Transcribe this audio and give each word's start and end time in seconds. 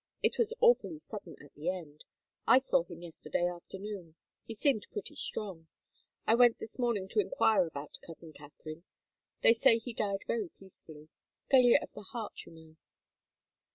It 0.23 0.39
was 0.39 0.51
awfully 0.61 0.97
sudden 0.97 1.35
at 1.39 1.53
the 1.53 1.69
end. 1.69 2.05
I 2.47 2.57
saw 2.57 2.83
him 2.85 3.03
yesterday 3.03 3.45
afternoon. 3.45 4.15
He 4.47 4.55
seemed 4.55 4.87
pretty 4.91 5.13
strong. 5.13 5.67
I 6.25 6.33
went 6.33 6.57
this 6.57 6.79
morning 6.79 7.07
to 7.09 7.19
enquire 7.19 7.67
about 7.67 7.99
cousin 8.01 8.33
Katharine 8.33 8.83
they 9.43 9.53
say 9.53 9.77
he 9.77 9.93
died 9.93 10.23
very 10.25 10.49
peacefully. 10.57 11.09
Failure 11.51 11.77
of 11.83 11.91
the 11.93 12.01
heart, 12.01 12.47
you 12.47 12.51
know." 12.51 12.75